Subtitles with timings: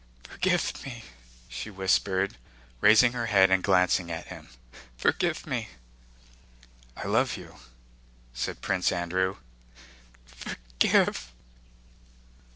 [0.27, 1.03] "Forgive me!"
[1.47, 2.35] she whispered,
[2.79, 4.49] raising her head and glancing at him.
[4.97, 5.69] "Forgive me!"
[6.97, 7.59] "I love you,"
[8.33, 9.35] said Prince Andrew.
[10.25, 11.29] "Forgive...!"